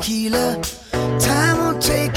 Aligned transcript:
tequila. 0.00 0.60
Time 1.18 1.58
will 1.58 1.78
take. 1.80 2.07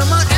Someone 0.00 0.29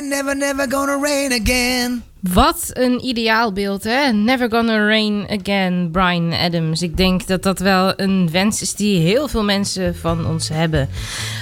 never, 0.00 0.34
never 0.34 0.66
gonna 0.66 0.96
rain 0.96 1.32
again. 1.32 2.02
Wat 2.32 2.70
een 2.72 3.04
ideaalbeeld, 3.04 3.84
hè? 3.84 4.12
Never 4.12 4.50
Gonna 4.50 4.86
Rain 4.86 5.26
Again, 5.40 5.88
Brian 5.92 6.32
Adams. 6.32 6.82
Ik 6.82 6.96
denk 6.96 7.26
dat 7.26 7.42
dat 7.42 7.58
wel 7.58 8.00
een 8.00 8.30
wens 8.30 8.62
is 8.62 8.74
die 8.74 9.00
heel 9.00 9.28
veel 9.28 9.44
mensen 9.44 9.96
van 9.96 10.26
ons 10.26 10.48
hebben. 10.48 10.88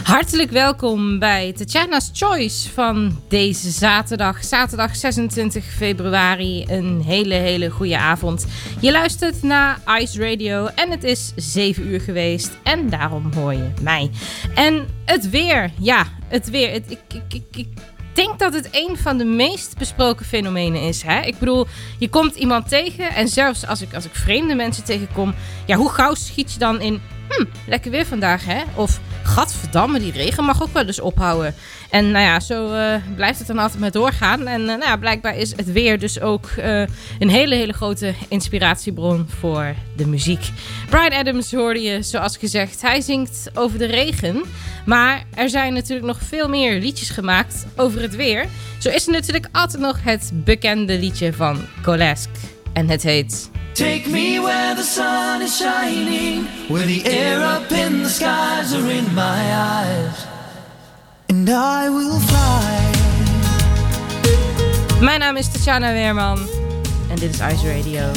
Hartelijk 0.02 0.50
welkom 0.50 1.18
bij 1.18 1.52
Tatjana's 1.52 2.10
Choice 2.12 2.70
van 2.70 3.18
deze 3.28 3.70
zaterdag. 3.70 4.44
Zaterdag 4.44 4.96
26 4.96 5.64
februari. 5.64 6.64
Een 6.68 7.02
hele, 7.06 7.34
hele 7.34 7.70
goede 7.70 7.98
avond. 7.98 8.46
Je 8.80 8.92
luistert 8.92 9.42
naar 9.42 9.80
Ice 10.00 10.30
Radio 10.30 10.66
en 10.66 10.90
het 10.90 11.04
is 11.04 11.32
7 11.36 11.86
uur 11.86 12.00
geweest. 12.00 12.50
En 12.62 12.90
daarom 12.90 13.32
hoor 13.32 13.52
je 13.52 13.70
mij. 13.82 14.10
En 14.54 14.86
het 15.04 15.30
weer, 15.30 15.72
ja, 15.80 16.06
het 16.28 16.50
weer. 16.50 16.72
Ik, 16.74 16.84
ik, 16.88 17.22
ik, 17.28 17.42
ik 17.56 17.68
denk 18.14 18.38
dat 18.38 18.54
het 18.54 18.68
een 18.70 18.96
van 18.96 19.18
de 19.18 19.24
meest 19.24 19.78
besproken 19.78 20.26
fenomenen 20.26 20.80
is. 20.80 21.02
Hè? 21.02 21.20
Ik 21.20 21.38
bedoel, 21.38 21.66
je 21.98 22.08
komt 22.08 22.34
iemand 22.34 22.68
tegen 22.68 23.10
en 23.10 23.28
zelfs 23.28 23.66
als 23.66 23.82
ik, 23.82 23.94
als 23.94 24.04
ik 24.04 24.14
vreemde 24.14 24.54
mensen 24.54 24.84
tegenkom, 24.84 25.34
ja, 25.66 25.76
hoe 25.76 25.90
gauw 25.90 26.14
schiet 26.14 26.52
je 26.52 26.58
dan 26.58 26.80
in, 26.80 27.00
hm, 27.28 27.44
lekker 27.66 27.90
weer 27.90 28.06
vandaag, 28.06 28.44
hè? 28.44 28.62
Of, 28.74 29.00
gadverdamme, 29.24 29.98
die 29.98 30.12
regen 30.12 30.44
mag 30.44 30.62
ook 30.62 30.72
wel 30.72 30.86
eens 30.86 31.00
ophouden. 31.00 31.54
En 31.90 32.10
nou 32.10 32.24
ja, 32.24 32.40
zo 32.40 32.72
eh, 32.72 32.94
blijft 33.14 33.38
het 33.38 33.46
dan 33.46 33.58
altijd 33.58 33.80
maar 33.80 33.90
doorgaan. 33.90 34.46
En 34.46 34.60
eh, 34.60 34.66
nou 34.66 34.80
ja, 34.80 34.96
blijkbaar 34.96 35.36
is 35.36 35.56
het 35.56 35.72
weer 35.72 35.98
dus 35.98 36.20
ook 36.20 36.46
eh, 36.46 36.82
een 37.18 37.28
hele, 37.28 37.54
hele 37.54 37.72
grote 37.72 38.14
inspiratiebron 38.28 39.26
voor 39.40 39.74
de 39.96 40.06
muziek. 40.06 40.50
Brian 40.90 41.12
Adams 41.12 41.52
hoorde 41.52 41.80
je, 41.80 42.02
zoals 42.02 42.36
gezegd, 42.36 42.82
hij 42.82 43.00
zingt 43.00 43.50
over 43.54 43.78
de 43.78 43.86
regen. 43.86 44.42
Maar 44.86 45.24
er 45.34 45.48
zijn 45.48 45.72
natuurlijk 45.74 46.06
nog 46.06 46.18
veel 46.22 46.48
meer 46.48 46.80
liedjes 46.80 47.10
gemaakt 47.10 47.66
over 47.76 48.00
het 48.00 48.16
weer. 48.16 48.46
Zo 48.78 48.88
is 48.88 49.06
er 49.06 49.12
natuurlijk 49.12 49.48
altijd 49.52 49.82
nog 49.82 49.98
het 50.02 50.30
bekende 50.34 50.98
liedje 50.98 51.32
van 51.32 51.60
Colesk. 51.82 52.53
En 52.74 52.88
het 52.88 53.02
heet... 53.02 53.50
Take 53.72 54.02
me 54.06 54.40
where 54.40 54.74
the 54.74 54.82
sun 54.82 55.42
is 55.42 55.56
shining, 55.56 56.46
where 56.68 56.86
the 56.86 57.02
air 57.04 57.40
up 57.40 57.70
in 57.70 58.02
the 58.02 58.08
skies 58.08 58.72
are 58.72 58.92
in 58.92 59.14
my 59.14 59.52
eyes, 59.52 60.26
and 61.26 61.48
I 61.48 61.88
will 61.88 62.20
fly. 62.20 62.92
Mijn 65.00 65.20
naam 65.20 65.36
is 65.36 65.52
Tatjana 65.52 65.92
Weerman 65.92 66.38
en 67.10 67.16
dit 67.16 67.34
is 67.34 67.40
Ice 67.40 67.76
Radio. 67.76 68.10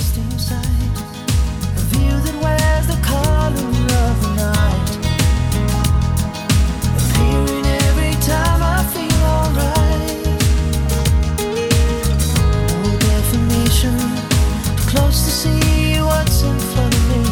what's 16.17 16.41
in 16.41 16.59
front 16.59 16.95
of 16.95 17.09
me. 17.09 17.26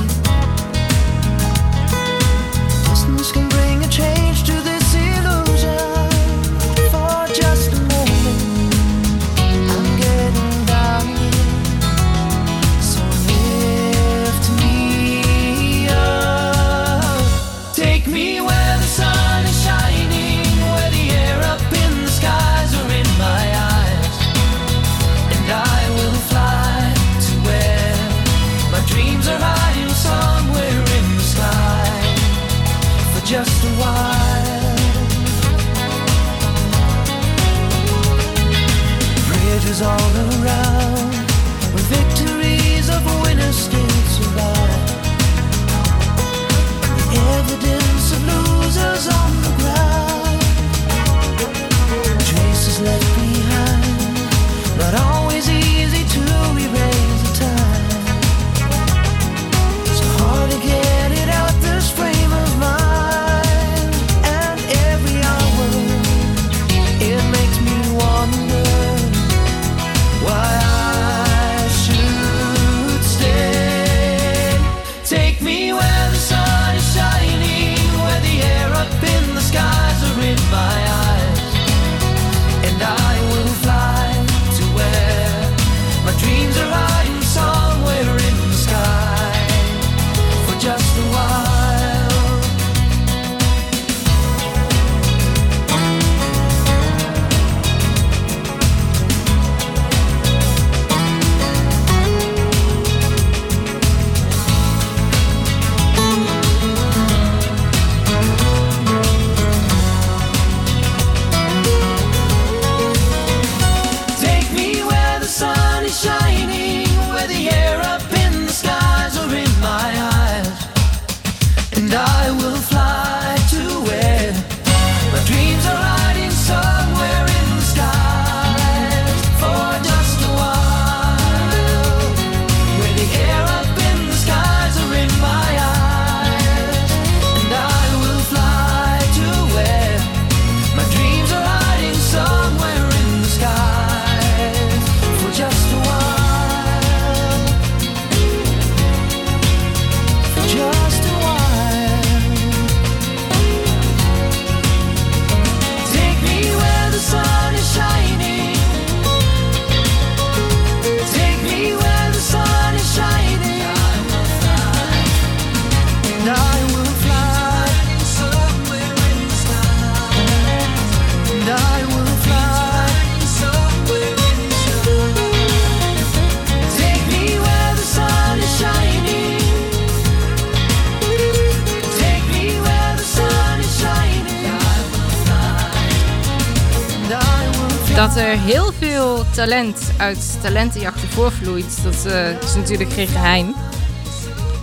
heel 188.40 188.72
veel 188.72 189.24
talent 189.34 189.92
uit 189.98 190.42
talentenjachten 190.42 191.08
voorvloeit. 191.08 191.84
Dat 191.84 192.06
eh, 192.06 192.42
is 192.42 192.56
natuurlijk 192.56 192.90
geen 192.90 193.08
geheim. 193.08 193.54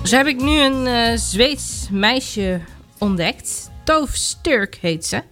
Zo 0.05 0.17
heb 0.17 0.27
ik 0.27 0.43
nu 0.43 0.61
een 0.61 0.87
eh, 0.87 1.17
Zweeds 1.17 1.89
meisje 1.91 2.61
ontdekt. 2.99 3.71
Toof 3.85 4.11
Sturk 4.11 4.79
heet 4.81 5.07
ze. 5.07 5.23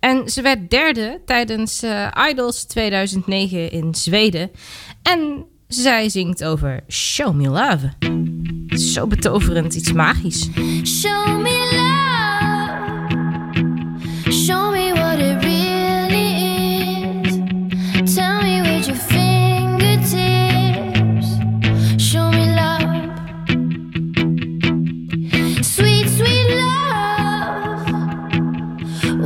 En 0.00 0.28
ze 0.28 0.42
werd 0.42 0.70
derde 0.70 1.20
tijdens 1.26 1.82
eh, 1.82 2.08
Idols 2.30 2.64
2009 2.64 3.70
in 3.70 3.94
Zweden. 3.94 4.50
En 5.02 5.44
zij 5.68 6.08
zingt 6.08 6.44
over 6.44 6.80
Show 6.88 7.34
Me 7.34 7.48
Love. 7.48 7.92
Zo 8.78 9.06
betoverend, 9.06 9.74
iets 9.74 9.92
magisch. 9.92 10.48
Show 10.84 11.40
me. 11.40 11.81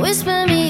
Whisper 0.07 0.45
me 0.47 0.66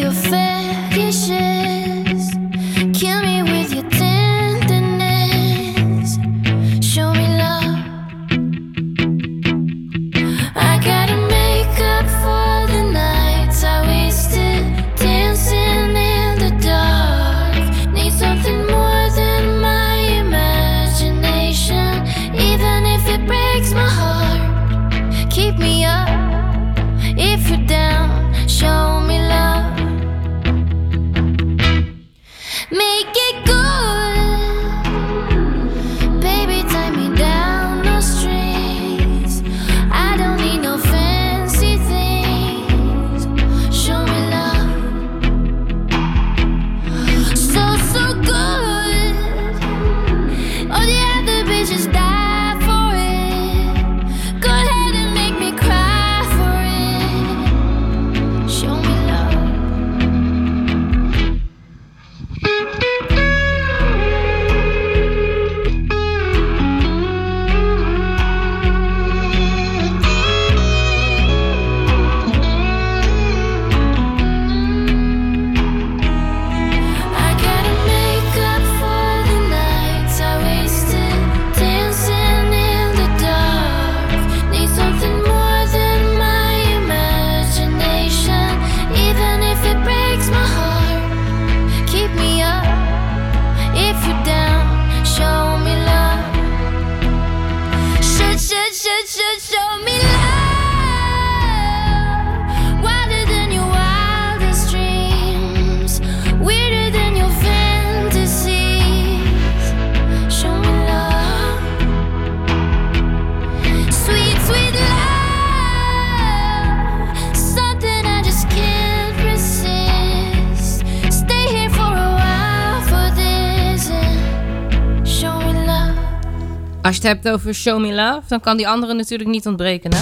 Als 126.87 126.95
je 126.95 127.07
het 127.07 127.23
hebt 127.23 127.35
over 127.35 127.53
Show 127.53 127.79
Me 127.79 127.93
Love, 127.93 128.21
dan 128.27 128.39
kan 128.39 128.57
die 128.57 128.67
andere 128.67 128.93
natuurlijk 128.93 129.29
niet 129.29 129.47
ontbreken, 129.47 129.93
hè? 129.93 130.01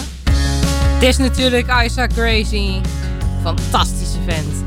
Het 0.93 1.03
is 1.03 1.17
natuurlijk 1.17 1.83
Isaac 1.85 2.13
Crazy. 2.13 2.81
Fantastische 3.43 4.17
vent. 4.27 4.64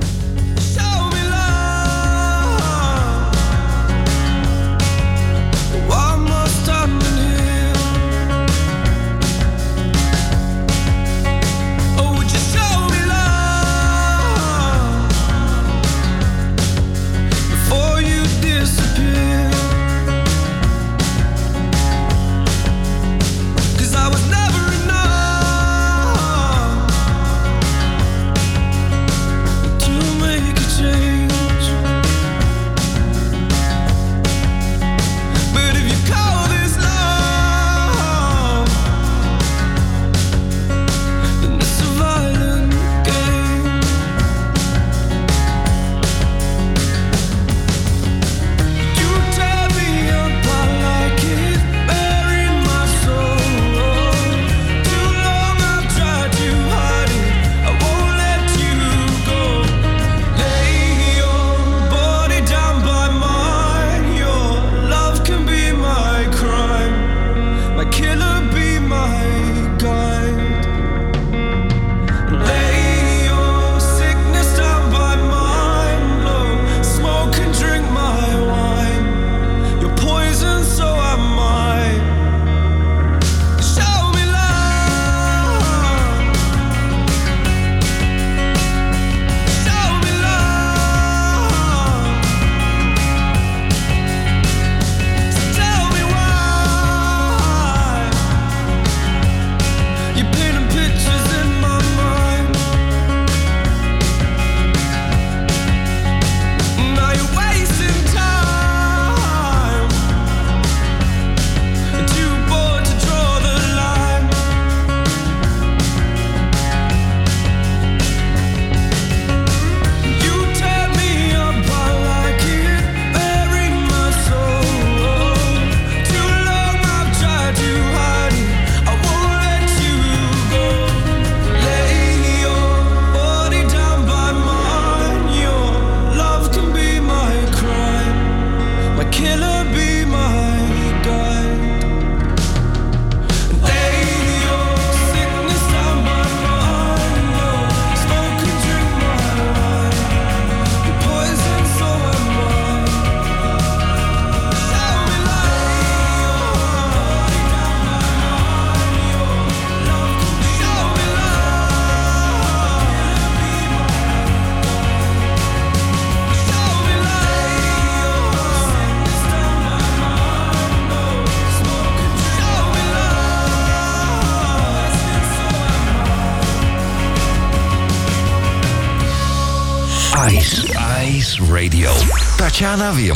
Já 182.69 182.77
nada 182.77 182.91
havia 182.91 183.15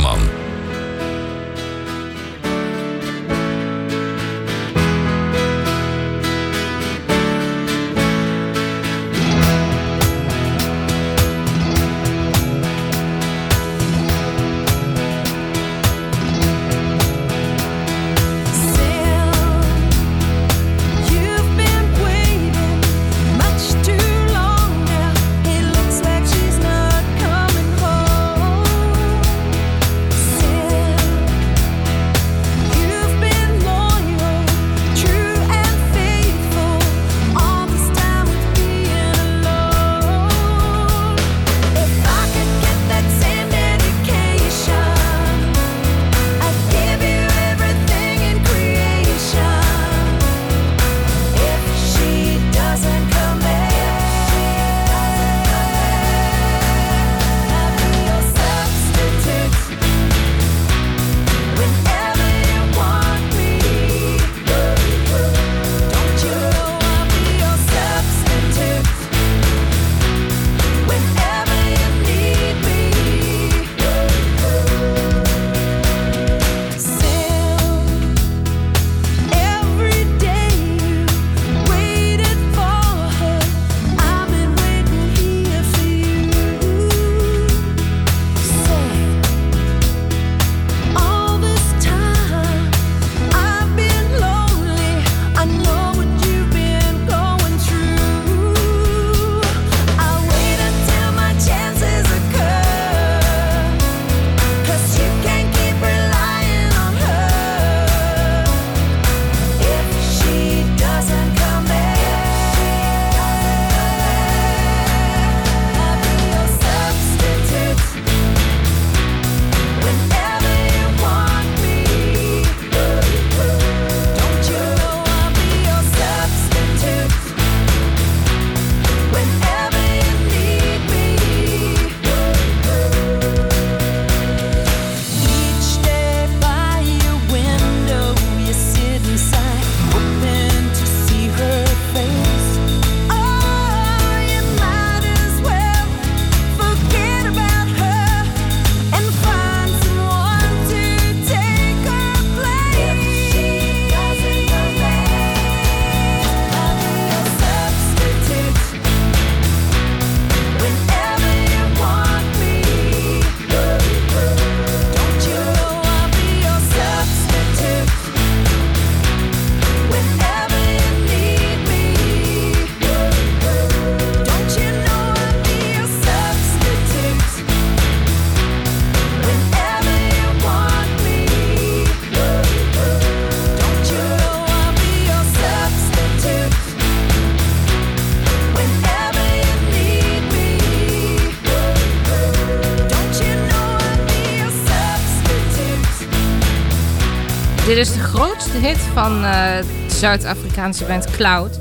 van 198.93 199.23
eh, 199.23 199.57
de 199.57 199.95
Zuid-Afrikaanse 199.95 200.85
band 200.85 201.11
Cloud. 201.11 201.59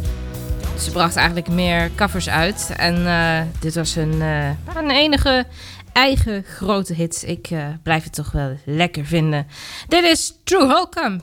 Ze 0.79 0.91
bracht 0.91 1.17
eigenlijk 1.17 1.49
meer 1.49 1.91
covers 1.95 2.29
uit. 2.29 2.73
En 2.77 3.07
eh, 3.07 3.41
dit 3.61 3.75
was 3.75 3.97
een, 3.97 4.23
eh, 4.23 4.97
enige 4.97 5.47
eigen 5.93 6.45
grote 6.45 6.95
hit. 6.95 7.25
Ik 7.27 7.51
eh, 7.51 7.67
blijf 7.83 8.05
het 8.05 8.15
toch 8.15 8.33
wel 8.33 8.57
lekker 8.65 9.05
vinden. 9.05 9.47
Dit 9.89 10.05
is 10.05 10.35
True 10.45 10.67
Holcomb 10.73 11.21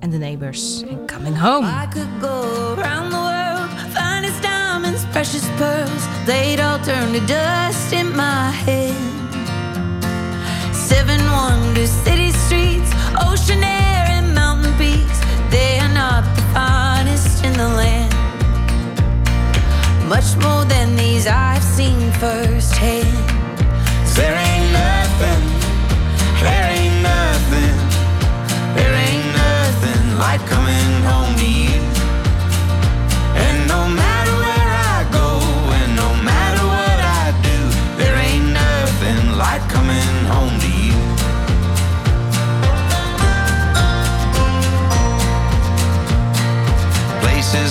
and 0.00 0.12
the 0.12 0.18
Neighbors 0.18 0.82
and 0.90 1.12
Coming 1.12 1.38
Home. 1.38 1.66
I 1.66 1.88
could 1.90 2.08
go 2.20 2.74
around 2.78 3.10
the 3.10 3.16
world, 3.16 3.92
finest 3.94 4.42
diamonds, 4.42 5.02
precious 5.10 5.44
pearls. 5.56 6.02
They'd 6.24 6.60
all 6.60 6.80
turn 6.80 7.12
to 7.12 7.24
dust 7.26 7.92
in 7.92 8.10
my 8.16 8.50
head. 8.64 8.94
Seven 10.72 11.30
wonders, 11.30 11.90
city 12.04 12.32
streets, 12.32 12.90
ocean 13.14 13.62
air, 13.62 14.07
the 17.58 17.68
land. 17.68 18.14
Much 20.08 20.36
more 20.36 20.64
than 20.66 20.94
these 20.94 21.26
I've 21.26 21.62
seen 21.62 22.12
firsthand. 22.12 23.18
There 24.14 24.36
ain't 24.48 24.70
nothing, 24.72 25.42
there 26.44 26.66
ain't 26.78 27.02
nothing, 27.02 27.76
there 28.76 28.94
ain't 29.06 29.26
nothing 29.44 30.18
like 30.18 30.57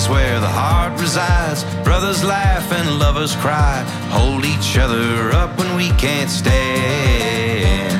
Where 0.08 0.40
the 0.40 0.48
heart 0.48 0.98
resides, 0.98 1.64
brothers 1.84 2.24
laugh 2.24 2.72
and 2.72 2.98
lovers 2.98 3.36
cry, 3.36 3.84
hold 4.08 4.46
each 4.46 4.78
other 4.78 5.30
up 5.32 5.58
when 5.58 5.76
we 5.76 5.90
can't 5.98 6.30
stand. 6.30 7.92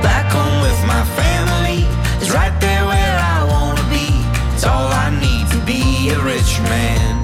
Back 0.00 0.30
home 0.30 0.62
with 0.62 0.80
my 0.86 1.04
family 1.16 1.82
is 2.22 2.30
right 2.30 2.56
there 2.60 2.86
where 2.86 3.18
I 3.18 3.44
wanna 3.50 3.82
be. 3.90 4.06
It's 4.54 4.64
all 4.64 4.86
I 4.86 5.10
need 5.10 5.50
to 5.50 5.58
be 5.66 6.10
a 6.10 6.20
rich 6.22 6.60
man. 6.70 7.23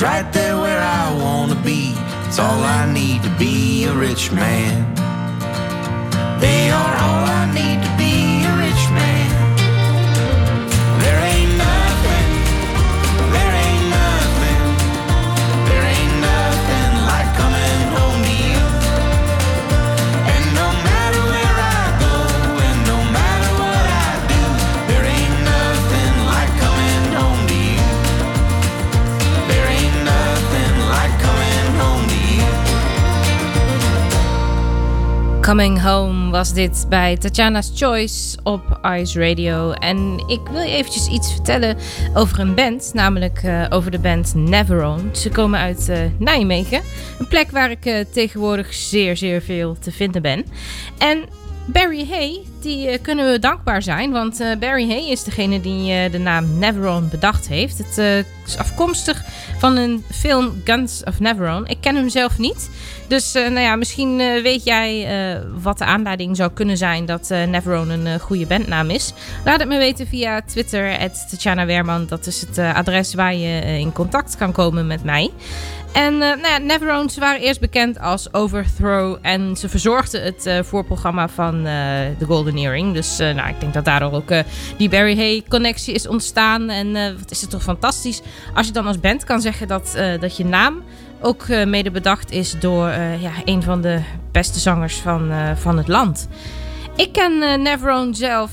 Right 0.00 0.32
there 0.32 0.56
where 0.56 0.80
I 0.80 1.14
wanna 1.22 1.56
be. 1.56 1.92
It's 2.26 2.38
all 2.38 2.62
I 2.64 2.90
need 2.90 3.22
to 3.22 3.28
be 3.38 3.84
a 3.84 3.92
rich 3.92 4.32
man. 4.32 5.09
Coming 35.40 35.82
Home 35.82 36.30
was 36.30 36.52
dit 36.52 36.86
bij 36.88 37.16
Tatjana's 37.16 37.72
Choice 37.74 38.38
op 38.42 38.80
Ice 38.82 39.28
Radio. 39.28 39.72
En 39.72 40.24
ik 40.26 40.40
wil 40.50 40.60
je 40.60 40.70
eventjes 40.70 41.08
iets 41.08 41.32
vertellen 41.32 41.76
over 42.14 42.38
een 42.38 42.54
band, 42.54 42.90
namelijk 42.94 43.40
eh, 43.42 43.64
over 43.68 43.90
de 43.90 43.98
band 43.98 44.34
Neveron. 44.34 45.10
Ze 45.12 45.28
komen 45.28 45.60
uit 45.60 45.88
eh, 45.88 45.98
Nijmegen, 46.18 46.82
een 47.18 47.28
plek 47.28 47.50
waar 47.50 47.70
ik 47.70 47.84
eh, 47.84 48.04
tegenwoordig 48.12 48.74
zeer, 48.74 49.16
zeer 49.16 49.42
veel 49.42 49.76
te 49.78 49.92
vinden 49.92 50.22
ben. 50.22 50.44
En 50.98 51.24
Barry 51.66 52.06
Hay, 52.10 52.40
die 52.60 52.98
kunnen 52.98 53.30
we 53.30 53.38
dankbaar 53.38 53.82
zijn, 53.82 54.10
want 54.10 54.44
Barry 54.58 54.88
Hay 54.88 55.10
is 55.10 55.24
degene 55.24 55.60
die 55.60 56.10
de 56.10 56.18
naam 56.18 56.58
Neveron 56.58 57.08
bedacht 57.08 57.48
heeft. 57.48 57.78
Het 57.78 58.24
is 58.46 58.58
afkomstig 58.58 59.24
van 59.58 59.76
een 59.76 60.04
film 60.10 60.62
Guns 60.64 61.02
of 61.04 61.20
Neveron. 61.20 61.66
Ik 61.66 61.76
ken 61.80 61.96
hem 61.96 62.08
zelf 62.08 62.38
niet, 62.38 62.70
dus 63.10 63.34
eh, 63.34 63.42
nou 63.42 63.60
ja, 63.60 63.76
misschien 63.76 64.20
eh, 64.20 64.42
weet 64.42 64.64
jij 64.64 65.06
eh, 65.06 65.40
wat 65.62 65.78
de 65.78 65.84
aanleiding 65.84 66.36
zou 66.36 66.50
kunnen 66.50 66.76
zijn 66.76 67.06
dat 67.06 67.30
eh, 67.30 67.44
Neveron 67.44 67.90
een 67.90 68.20
goede 68.20 68.46
bandnaam 68.46 68.90
is. 68.90 69.12
Laat 69.44 69.58
het 69.58 69.68
me 69.68 69.78
weten 69.78 70.06
via 70.06 70.42
Twitter, 70.42 71.10
Tatjana 71.30 71.66
Weerman. 71.66 72.06
Dat 72.06 72.26
is 72.26 72.40
het 72.40 72.58
adres 72.58 73.14
waar 73.14 73.34
je 73.34 73.78
in 73.78 73.92
contact 73.92 74.36
kan 74.36 74.52
komen 74.52 74.86
met 74.86 75.04
mij. 75.04 75.30
En 75.92 76.12
eh 76.12 76.20
nou 76.20 76.48
ja, 76.48 76.58
Neverone, 76.58 77.10
ze 77.10 77.20
waren 77.20 77.40
eerst 77.40 77.60
bekend 77.60 78.00
als 78.00 78.32
Overthrow. 78.32 79.16
En 79.22 79.56
ze 79.56 79.68
verzorgden 79.68 80.22
het 80.22 80.66
voorprogramma 80.66 81.28
van 81.28 81.66
eh 81.66 81.72
The 82.18 82.24
Golden 82.24 82.56
Earring. 82.56 82.94
Dus 82.94 83.18
nou, 83.18 83.48
ik 83.48 83.60
denk 83.60 83.74
dat 83.74 83.84
daardoor 83.84 84.12
ook 84.12 84.32
die 84.76 84.88
Barry 84.88 85.16
Hay 85.16 85.42
connectie 85.48 85.94
is 85.94 86.08
ontstaan. 86.08 86.68
En 86.68 86.92
wat 87.18 87.30
is 87.30 87.40
het 87.40 87.50
toch 87.50 87.62
fantastisch 87.62 88.20
als 88.54 88.66
je 88.66 88.72
dan 88.72 88.86
als 88.86 89.00
band 89.00 89.24
kan 89.24 89.40
zeggen 89.40 89.68
dat, 89.68 89.98
dat 90.20 90.36
je 90.36 90.44
naam 90.44 90.82
ook 91.20 91.42
eh, 91.42 91.66
mede 91.66 91.90
bedacht 91.90 92.30
is 92.30 92.54
door 92.60 92.88
eh, 92.88 93.22
ja, 93.22 93.30
een 93.44 93.62
van 93.62 93.80
de 93.80 94.00
beste 94.32 94.58
zangers 94.58 94.96
van, 94.96 95.30
eh, 95.30 95.50
van 95.56 95.76
het 95.76 95.88
land. 95.88 96.28
Ik 96.96 97.12
ken 97.12 97.62
Neverone 97.62 98.14
zelf 98.14 98.50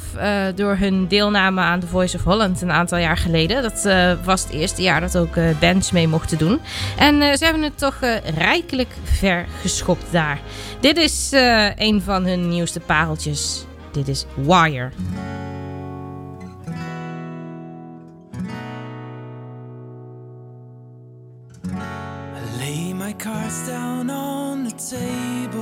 door 0.55 0.75
hun 0.75 1.07
deelname 1.07 1.61
aan 1.61 1.79
The 1.79 1.87
Voice 1.87 2.17
of 2.17 2.23
Holland 2.23 2.61
een 2.61 2.71
aantal 2.71 2.97
jaar 2.97 3.17
geleden. 3.17 3.61
Dat 3.61 3.87
was 4.23 4.43
het 4.43 4.51
eerste 4.51 4.81
jaar 4.81 5.01
dat 5.01 5.17
ook 5.17 5.59
bands 5.59 5.91
mee 5.91 6.07
mochten 6.07 6.37
doen. 6.37 6.59
En 6.97 7.37
ze 7.37 7.43
hebben 7.43 7.63
het 7.63 7.77
toch 7.77 7.99
rijkelijk 8.37 8.89
ver 9.03 9.45
geschopt 9.61 10.11
daar. 10.11 10.39
Dit 10.79 10.97
is 10.97 11.31
een 11.75 12.01
van 12.01 12.25
hun 12.25 12.49
nieuwste 12.49 12.79
pareltjes. 12.79 13.65
Dit 13.91 14.07
is 14.07 14.25
Wire. 14.35 14.89
Cards 23.19 23.67
down 23.67 24.09
on 24.09 24.63
the 24.63 24.71
table. 24.71 25.57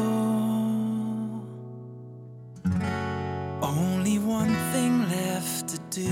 Only 3.61 4.19
one 4.19 4.53
thing 4.73 5.09
left 5.09 5.69
to 5.69 5.77
do 5.89 6.11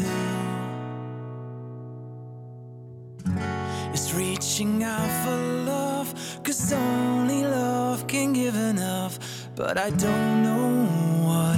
is 3.94 4.14
reaching 4.14 4.84
out 4.84 5.12
for 5.24 5.38
love. 5.66 6.14
Cause 6.44 6.72
only 6.72 7.44
love 7.44 8.08
can 8.08 8.34
give 8.34 8.56
enough. 8.56 9.20
But 9.56 9.78
I 9.78 9.90
don't 9.90 10.44
know 10.44 10.86
what 11.28 11.53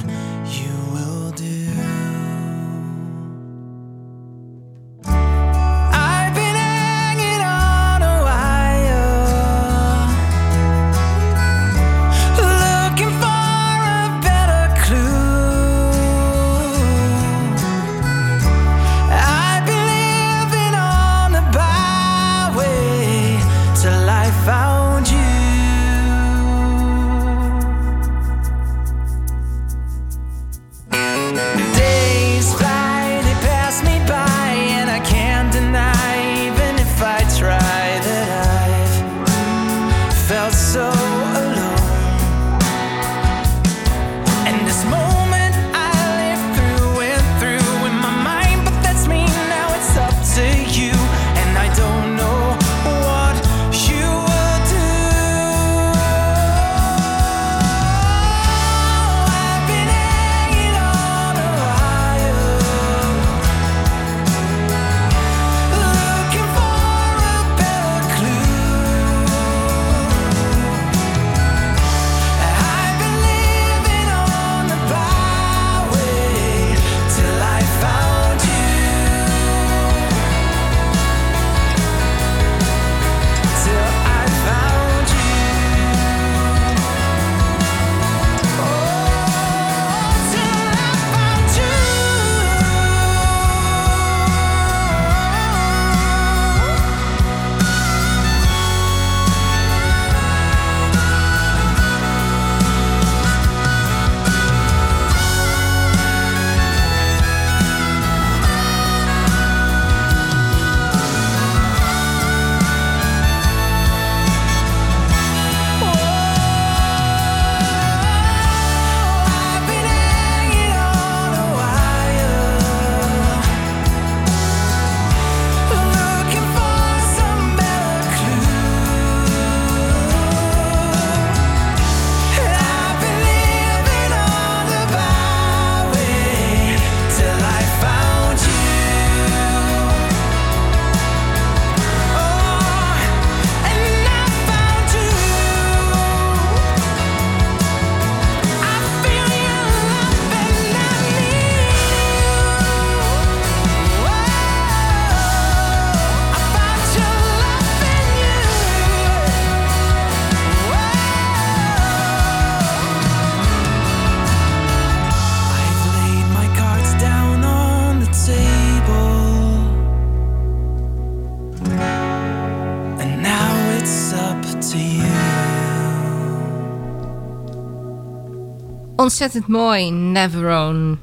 Ontzettend 179.16 179.48
mooi, 179.48 179.92
Neverone. 179.92 180.98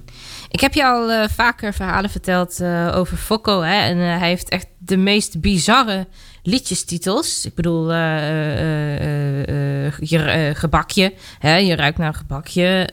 Ik 0.48 0.61
heb 0.61 0.75
je 0.75 0.85
al 0.85 1.11
eh, 1.11 1.29
vaker 1.29 1.72
verhalen 1.72 2.11
verteld 2.11 2.61
eh, 2.61 2.92
over 2.96 3.16
Fokko. 3.16 3.61
Hè? 3.61 3.75
En 3.75 3.98
eh, 3.98 4.18
hij 4.18 4.29
heeft 4.29 4.48
echt 4.48 4.66
de 4.79 4.96
meest 4.96 5.40
bizarre 5.40 6.07
liedjestitels. 6.42 7.46
Ik 7.46 7.55
bedoel, 7.55 7.92
eh, 7.92 8.16
eh, 8.59 9.87
eh, 9.87 9.92
je 9.98 10.50
gebakje. 10.55 11.12
Hè? 11.38 11.57
Je 11.57 11.76
ruikt 11.76 11.98
naar 11.98 12.07
een 12.07 12.14
gebakje. 12.14 12.88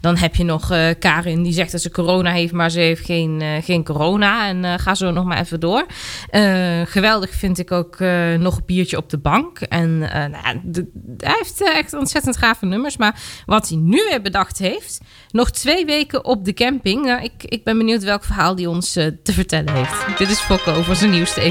Dan 0.00 0.16
heb 0.16 0.34
je 0.34 0.44
nog 0.44 0.72
Karin 0.98 1.42
die 1.42 1.52
zegt 1.52 1.72
dat 1.72 1.80
ze 1.80 1.90
corona 1.90 2.32
heeft, 2.32 2.52
maar 2.52 2.70
ze 2.70 2.80
heeft 2.80 3.04
geen, 3.04 3.42
geen 3.62 3.84
corona. 3.84 4.48
En 4.48 4.80
ga 4.80 4.94
zo 4.94 5.10
nog 5.10 5.24
maar 5.24 5.40
even 5.40 5.60
door. 5.60 5.86
Geweldig 6.84 7.30
vind 7.30 7.58
ik 7.58 7.72
ook 7.72 7.98
nog 8.38 8.56
een 8.56 8.62
biertje 8.66 8.96
op 8.96 9.10
de 9.10 9.18
bank. 9.18 9.60
En 9.60 9.98
nou 9.98 10.30
hij 11.18 11.34
heeft 11.38 11.62
echt 11.62 11.94
ontzettend 11.94 12.36
gave 12.36 12.66
nummers. 12.66 12.96
Maar 12.96 13.20
wat 13.46 13.68
hij 13.68 13.78
nu 13.78 14.04
weer 14.08 14.22
bedacht 14.22 14.58
heeft, 14.58 15.00
nog 15.30 15.50
twee 15.50 15.84
weken 15.84 16.24
op 16.24 16.44
de 16.44 16.52
camping. 16.52 17.04
Nou, 17.04 17.22
ik, 17.22 17.44
ik 17.44 17.64
ben 17.64 17.78
benieuwd 17.78 18.02
welk 18.02 18.24
verhaal 18.24 18.56
hij 18.56 18.66
ons 18.66 18.92
te 18.92 19.32
vertellen 19.32 19.74
heeft. 19.74 20.18
Dit 20.18 20.30
is 20.30 20.40
Fokko 20.40 20.82
voor 20.82 20.96
zijn 20.96 21.10
nieuwste 21.10 21.44
E 21.44 21.50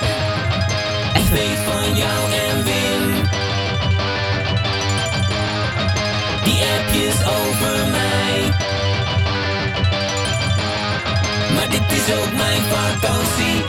EP. 0.00 1.28
weet 1.30 1.58
van 1.64 1.96
jou 1.96 2.32
en 2.32 2.64
Wim. 2.64 3.22
Die 6.44 6.62
appjes 6.78 7.14
over 7.24 7.86
mij. 7.90 8.52
Maar 11.54 11.68
dit 11.70 11.92
is 11.98 12.14
ook 12.14 12.32
mijn 12.32 12.62
vakantie 12.62 13.63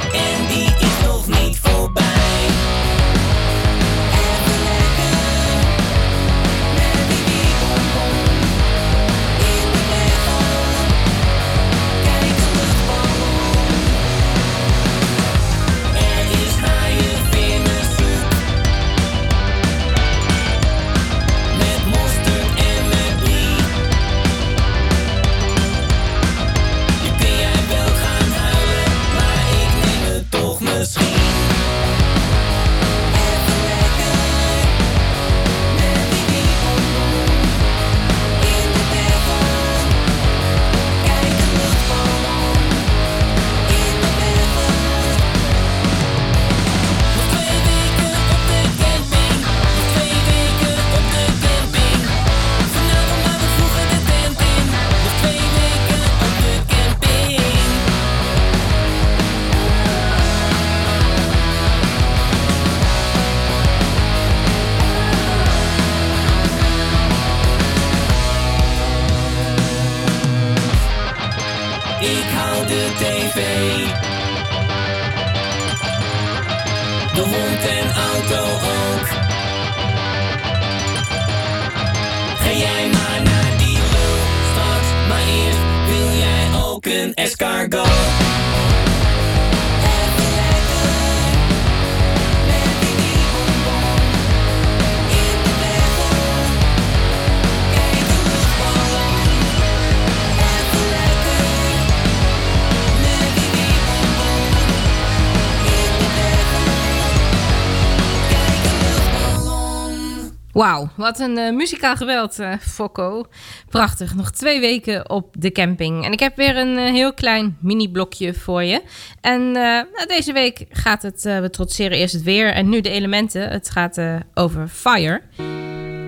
Wauw, 110.55 110.89
wat 110.95 111.19
een 111.19 111.37
eh, 111.37 111.53
muzikaal 111.53 111.95
geweld, 111.95 112.39
eh 112.39 112.53
Fokko. 112.59 113.25
Prachtig, 113.69 114.15
nog 114.15 114.31
twee 114.31 114.59
weken 114.59 115.09
op 115.09 115.35
de 115.39 115.51
camping. 115.51 116.05
En 116.05 116.11
ik 116.11 116.19
heb 116.19 116.35
weer 116.35 116.57
een 116.57 116.77
eh, 116.77 116.91
heel 116.91 117.13
klein 117.13 117.57
mini-blokje 117.61 118.33
voor 118.33 118.63
je. 118.63 118.81
En 119.21 119.51
nou, 119.51 120.07
deze 120.07 120.33
week 120.33 120.65
gaat 120.69 121.01
het, 121.01 121.21
we 121.23 121.49
trotseren 121.51 121.97
eerst 121.97 122.13
het 122.13 122.23
weer 122.23 122.53
en 122.53 122.69
nu 122.69 122.81
de 122.81 122.89
elementen. 122.89 123.49
Het 123.49 123.69
gaat 123.69 124.01
over 124.33 124.67
fire. 124.67 125.21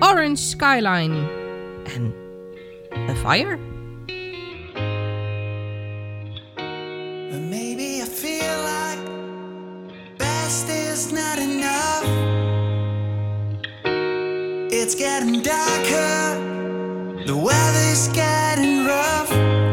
Orange 0.00 0.36
Skyline. 0.36 1.28
En 1.94 2.14
een 2.90 3.16
fire. 3.16 3.58
Maybe 7.50 7.82
I 7.82 8.04
feel 8.14 8.56
like 8.64 9.10
best 10.16 10.68
is 10.68 11.10
not 11.10 11.38
enough. 11.38 12.57
It's 14.70 14.94
getting 14.94 15.40
darker, 15.40 17.24
the 17.24 17.34
weather's 17.34 18.08
getting 18.08 18.84
rough. 18.84 19.67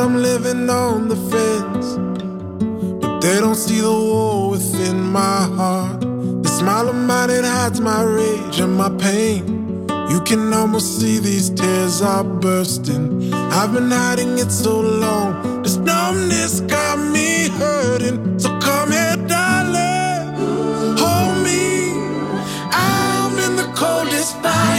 I'm 0.00 0.16
living 0.22 0.68
on 0.70 1.08
the 1.08 1.16
fence. 1.30 1.88
But 3.00 3.20
they 3.20 3.38
don't 3.38 3.54
see 3.54 3.80
the 3.80 3.92
war 3.92 4.50
within 4.50 5.02
my 5.12 5.42
heart. 5.58 6.00
The 6.42 6.48
smile 6.48 6.88
of 6.88 6.96
mine, 6.96 7.30
it 7.30 7.44
hides 7.44 7.80
my 7.80 8.02
rage 8.02 8.60
and 8.60 8.76
my 8.76 8.90
pain. 8.98 9.86
You 10.10 10.20
can 10.22 10.52
almost 10.52 11.00
see 11.00 11.18
these 11.18 11.50
tears 11.50 12.02
are 12.02 12.24
bursting. 12.24 13.32
I've 13.34 13.72
been 13.72 13.90
hiding 13.90 14.38
it 14.38 14.50
so 14.50 14.80
long. 14.80 15.62
This 15.62 15.76
numbness 15.76 16.60
got 16.62 16.98
me 16.98 17.48
hurting. 17.48 18.38
So 18.38 18.48
come 18.60 18.90
here, 18.92 19.16
darling. 19.28 20.34
Hold 20.98 21.36
me. 21.44 21.92
I'm 22.72 23.38
in 23.38 23.56
the 23.56 23.70
coldest 23.74 24.36
fire. 24.42 24.73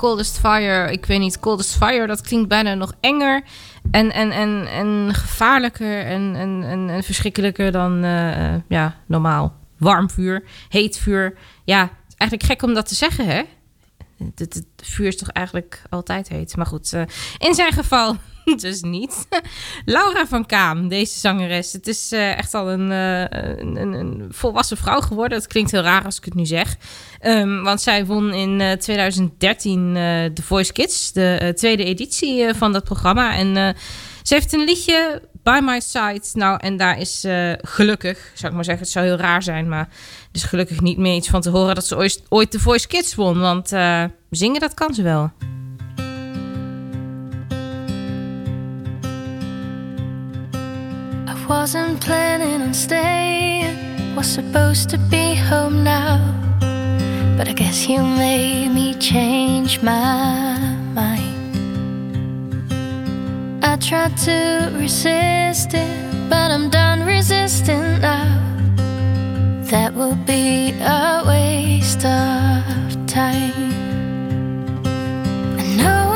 Coldest 0.00 0.38
Fire. 0.38 0.92
Ik 0.92 1.06
weet 1.06 1.18
niet, 1.18 1.40
Coldest 1.40 1.76
Fire, 1.76 2.06
dat 2.06 2.20
klinkt 2.20 2.48
bijna 2.48 2.74
nog 2.74 2.92
enger. 3.00 3.42
En, 3.90 4.12
en, 4.12 4.30
en, 4.30 4.66
en 4.66 5.14
gevaarlijker 5.14 6.04
en, 6.04 6.34
en, 6.36 6.88
en, 6.88 7.02
verschrikkelijker 7.02 7.72
dan 7.72 8.04
eh, 8.04 8.54
eh, 8.54 8.60
ja, 8.68 8.96
normaal. 9.06 9.54
Warm 9.78 10.10
vuur, 10.10 10.42
heet 10.68 10.98
vuur. 10.98 11.34
Ja, 11.64 11.90
eigenlijk 12.16 12.50
gek 12.50 12.62
om 12.62 12.74
dat 12.74 12.88
te 12.88 12.94
zeggen, 12.94 13.26
hè? 13.26 13.42
Het, 14.24 14.38
het, 14.38 14.64
vuur 14.76 15.06
is 15.06 15.16
toch 15.16 15.28
eigenlijk 15.28 15.82
altijd 15.90 16.28
heet. 16.28 16.56
Maar 16.56 16.66
goed, 16.66 16.92
eh, 16.92 17.02
in 17.38 17.54
zijn 17.54 17.72
geval 17.72 18.16
dus 18.56 18.82
niet. 18.82 19.26
Laura 19.84 20.26
van 20.26 20.46
Kaam, 20.46 20.88
deze 20.88 21.18
zangeres. 21.18 21.72
Het 21.72 21.86
is 21.86 22.12
eh, 22.12 22.38
echt 22.38 22.54
al 22.54 22.70
een, 22.70 22.92
eh, 22.92 23.20
een, 23.58 23.76
een, 23.76 23.92
een 23.92 24.26
volwassen 24.30 24.76
vrouw 24.76 25.00
geworden. 25.00 25.38
Het 25.38 25.46
klinkt 25.46 25.70
heel 25.70 25.82
raar 25.82 26.04
als 26.04 26.16
ik 26.16 26.24
het 26.24 26.34
nu 26.34 26.46
zeg. 26.46 26.76
Ehm, 27.18 27.62
want 27.62 27.80
zij 27.80 28.06
won 28.06 28.32
in 28.34 28.60
eh, 28.60 28.72
2013 28.72 29.96
eh 29.96 30.24
The 30.24 30.42
Voice 30.42 30.72
Kids, 30.72 31.12
de 31.12 31.52
tweede 31.56 31.84
editie 31.84 32.54
van 32.54 32.72
dat 32.72 32.84
programma. 32.84 33.36
En 33.36 33.76
ze 34.22 34.34
heeft 34.34 34.52
een 34.52 34.64
liedje, 34.64 35.22
By 35.50 35.60
My 35.62 35.80
Side. 35.80 36.20
Nou, 36.32 36.58
en 36.60 36.76
daar 36.76 36.98
is 36.98 37.24
eh, 37.24 37.52
gelukkig, 37.60 38.30
zou 38.34 38.48
ik 38.48 38.54
maar 38.54 38.64
zeggen, 38.64 38.82
het 38.82 38.92
zou 38.92 39.06
heel 39.06 39.16
raar 39.16 39.42
zijn, 39.42 39.68
maar 39.68 39.88
is 40.32 40.42
gelukkig 40.42 40.80
niet 40.80 40.98
meer 40.98 41.14
iets 41.14 41.28
van 41.28 41.40
te 41.40 41.50
horen 41.50 41.74
dat 41.74 41.86
ze 41.86 41.96
ooit, 41.96 42.22
ooit 42.28 42.50
The 42.50 42.60
Voice 42.60 42.86
Kids 42.86 43.14
won. 43.14 43.40
Want 43.40 43.72
eh, 43.72 44.04
zingen, 44.30 44.60
dat 44.60 44.74
kan 44.74 44.94
ze 44.94 45.02
wel. 45.02 45.30
I 51.28 51.46
wasn't 51.46 51.98
planning 51.98 52.62
on 52.62 52.74
staying. 52.74 53.78
Was 54.14 54.32
supposed 54.32 54.88
to 54.88 54.98
be 55.08 55.46
home 55.50 55.82
now. 55.82 56.20
But 57.36 57.48
I 57.48 57.52
guess 57.52 57.86
you 57.86 58.02
made 58.02 58.70
me 58.74 58.94
change 58.98 59.82
my 59.82 60.58
mind. 60.94 61.29
I 63.62 63.76
tried 63.76 64.16
to 64.18 64.72
resist 64.74 65.74
it, 65.74 66.28
but 66.30 66.50
I'm 66.50 66.70
done 66.70 67.04
resisting 67.04 68.00
now. 68.00 68.38
That 69.70 69.94
would 69.94 70.24
be 70.26 70.72
a 70.80 71.22
waste 71.26 72.04
of 72.04 73.06
time. 73.06 73.52
I 75.58 75.64
know 75.76 76.09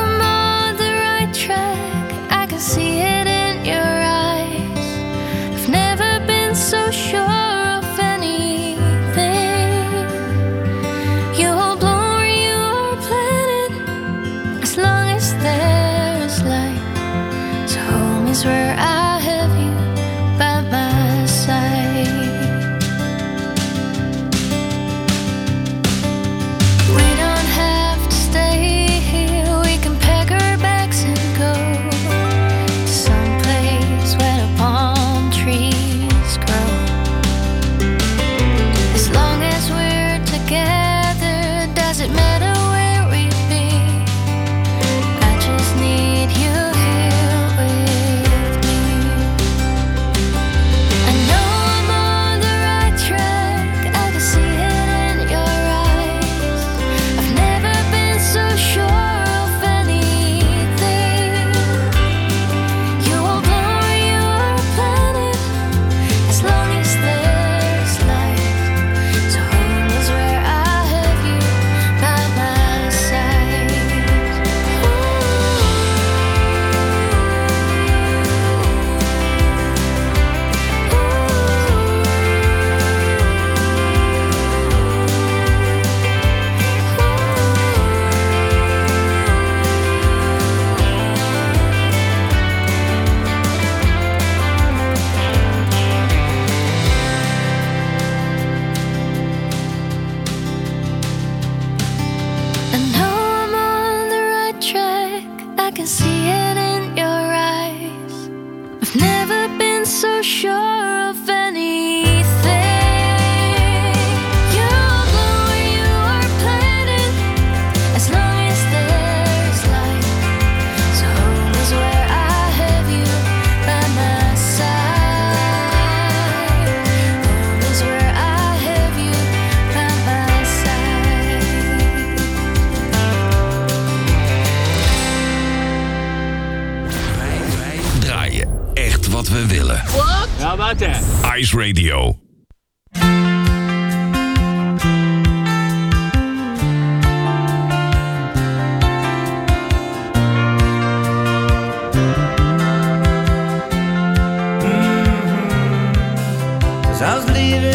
it 42.05 42.11
matter? 42.11 42.54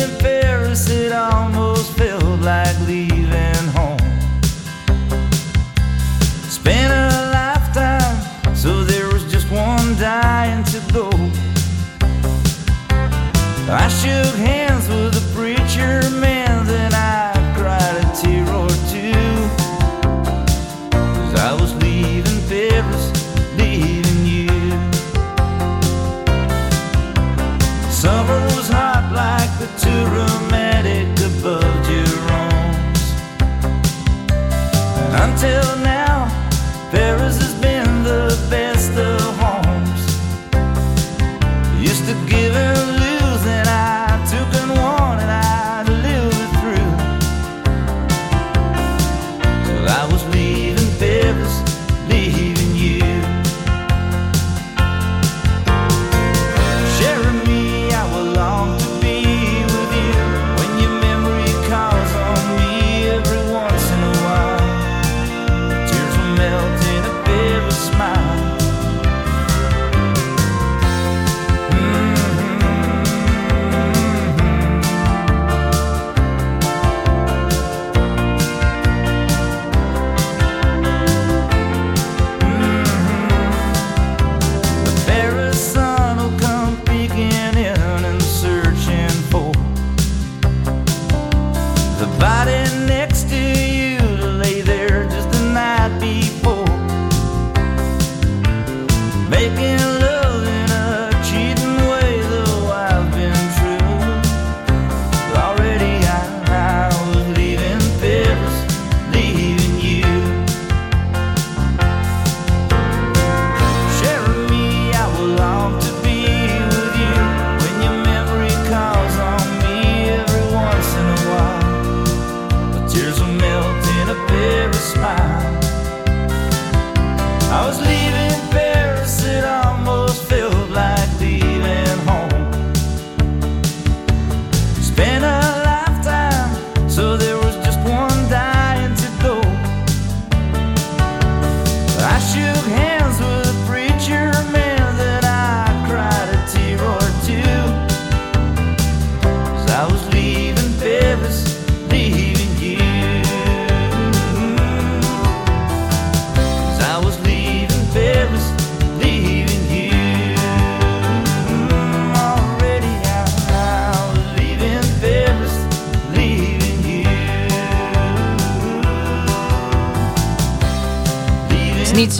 living. 0.00 0.39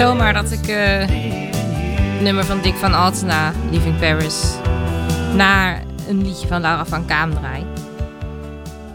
Zomaar 0.01 0.32
dat 0.32 0.51
ik 0.51 0.66
eh, 0.66 1.07
het 1.07 2.22
nummer 2.22 2.44
van 2.44 2.61
Dick 2.61 2.74
van 2.74 2.94
Altena, 2.94 3.53
Leaving 3.70 3.98
Paris, 3.98 4.55
naar 5.34 5.82
een 6.09 6.24
liedje 6.24 6.48
van 6.48 6.61
Laura 6.61 6.86
van 6.86 7.07
Kaam 7.07 7.30
draai. 7.30 7.64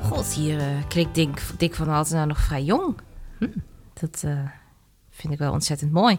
God, 0.03 0.33
hier 0.33 0.59
eh, 0.59 0.65
klinkt 0.87 1.53
Dick, 1.57 1.75
van 1.75 1.89
Altena 1.89 2.25
nog 2.25 2.39
vrij 2.39 2.63
jong. 2.63 2.95
Hm, 3.39 3.47
dat 3.93 4.21
eh, 4.25 4.31
vind 5.11 5.33
ik 5.33 5.39
wel 5.39 5.51
ontzettend 5.51 5.91
mooi. 5.91 6.17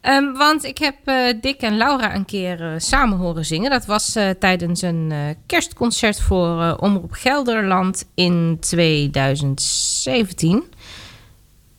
Ehm, 0.00 0.32
want 0.32 0.64
ik 0.64 0.78
heb 0.78 0.96
eh, 1.04 1.40
Dick 1.40 1.60
en 1.60 1.76
Laura 1.76 2.14
een 2.14 2.24
keer 2.24 2.72
eh, 2.72 2.74
samen 2.76 3.18
horen 3.18 3.44
zingen. 3.44 3.70
Dat 3.70 3.86
was 3.86 4.16
eh, 4.16 4.30
tijdens 4.30 4.82
een 4.82 5.08
eh, 5.10 5.18
kerstconcert 5.46 6.20
voor 6.20 6.62
eh, 6.62 6.74
Omroep 6.76 7.12
Gelderland 7.12 8.04
in 8.14 8.56
2017. 8.60 10.71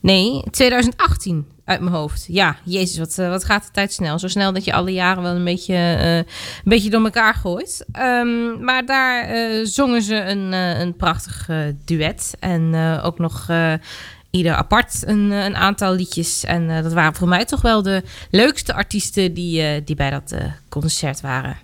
Nee, 0.03 0.43
2018 0.51 1.45
uit 1.65 1.81
mijn 1.81 1.95
hoofd. 1.95 2.25
Ja, 2.27 2.55
jezus, 2.63 2.97
wat, 2.97 3.17
eh, 3.17 3.29
wat 3.29 3.43
gaat 3.43 3.63
de 3.63 3.71
tijd 3.71 3.93
snel. 3.93 4.19
Zo 4.19 4.27
snel 4.27 4.53
dat 4.53 4.65
je 4.65 4.73
alle 4.73 4.91
jaren 4.91 5.23
wel 5.23 5.35
een 5.35 5.43
beetje, 5.43 5.75
eh, 5.75 6.15
een 6.15 6.25
beetje 6.63 6.89
door 6.89 7.03
elkaar 7.03 7.33
gooit. 7.33 7.85
Ehm, 7.91 8.63
maar 8.63 8.85
daar 8.85 9.23
eh, 9.23 9.65
zongen 9.65 10.01
ze 10.01 10.15
een, 10.15 10.51
een 10.51 10.95
prachtig 10.95 11.49
duet. 11.85 12.35
En 12.39 12.75
ook 13.03 13.19
nog 13.19 13.51
ieder 14.29 14.53
apart 14.53 15.07
een, 15.07 15.31
een 15.31 15.55
aantal 15.55 15.93
liedjes. 15.93 16.43
En 16.43 16.83
dat 16.83 16.93
waren 16.93 17.15
voor 17.15 17.27
mij 17.27 17.45
toch 17.45 17.61
wel 17.61 17.81
de 17.81 18.03
leukste 18.31 18.73
artiesten 18.73 19.33
die, 19.33 19.83
die 19.83 19.95
bij 19.95 20.09
dat 20.09 20.35
concert 20.69 21.21
waren. 21.21 21.57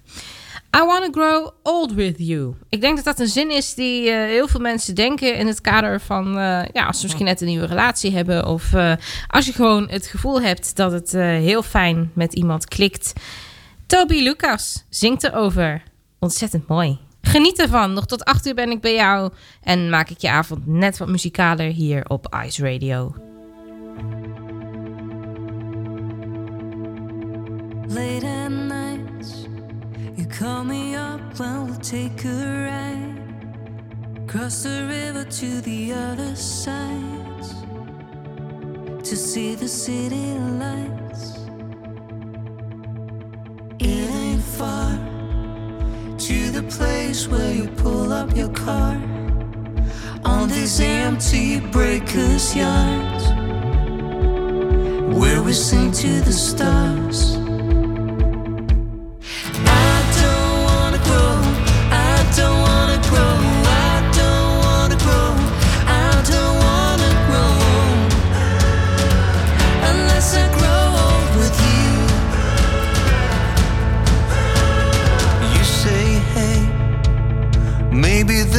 I 0.76 0.84
wanna 0.86 1.10
grow 1.12 1.50
old 1.64 1.94
with 1.94 2.16
you. 2.18 2.56
Ik 2.70 2.82
denk 2.82 2.96
dat 2.96 3.06
dat 3.06 3.20
een 3.20 3.28
zin 3.28 3.52
is 3.52 3.74
die 3.74 4.10
eh, 4.10 4.16
heel 4.16 4.48
veel 4.48 4.60
mensen 4.60 4.96
denken 4.96 5.36
in 5.36 5.48
het 5.48 5.62
kader 5.62 6.02
van 6.02 6.28
eh, 6.28 6.62
ja, 6.74 6.86
als 6.86 6.98
ze 6.98 7.04
misschien 7.04 7.26
net 7.26 7.42
een 7.42 7.48
nieuwe 7.48 7.66
relatie 7.66 8.12
hebben 8.12 8.46
of 8.46 8.74
eh, 8.74 8.94
als 9.28 9.46
je 9.46 9.54
gewoon 9.54 9.90
het 9.90 10.08
gevoel 10.08 10.42
hebt 10.42 10.76
dat 10.76 10.92
het 10.92 11.12
heel 11.12 11.64
fijn 11.64 12.12
met 12.14 12.34
iemand 12.34 12.66
klikt. 12.66 13.14
Toby 13.86 14.22
Lucas 14.22 14.86
zingt 14.90 15.24
erover. 15.24 15.84
Ontzettend 16.20 16.68
mooi. 16.68 16.98
Geniet 17.22 17.60
ervan. 17.60 17.94
Nog 17.94 18.06
tot 18.06 18.26
8 18.26 18.48
uur 18.48 18.56
ben 18.56 18.72
ik 18.72 18.82
bij 18.82 18.94
jou 18.94 19.32
en 19.64 19.90
maak 19.90 20.10
ik 20.10 20.18
je 20.18 20.30
avond 20.30 20.68
net 20.68 20.98
wat 20.98 21.08
muzikaler 21.08 21.72
hier 21.72 22.06
op 22.08 22.36
Ice 22.46 22.72
Radio. 22.72 23.16
Call 30.50 30.64
me 30.64 30.96
up 30.96 31.40
and 31.40 31.68
we'll 31.68 31.84
take 31.98 32.26
a 32.26 32.40
ride. 32.68 34.28
Cross 34.28 34.64
the 34.64 34.80
river 34.96 35.24
to 35.24 35.62
the 35.62 35.94
other 35.94 36.36
side 36.36 37.44
to 39.08 39.16
see 39.16 39.54
the 39.54 39.68
city 39.68 40.28
lights. 40.64 41.24
It 43.80 44.06
ain't 44.24 44.46
far 44.58 44.92
to 46.28 46.38
the 46.58 46.64
place 46.78 47.28
where 47.28 47.54
you 47.54 47.68
pull 47.84 48.12
up 48.12 48.36
your 48.36 48.54
car 48.66 48.96
on 50.24 50.50
these 50.50 50.80
empty 50.80 51.60
breaker's 51.60 52.56
yards 52.56 53.24
where 55.20 55.42
we 55.44 55.54
sing 55.54 55.92
to 56.04 56.12
the 56.30 56.34
stars. 56.34 57.49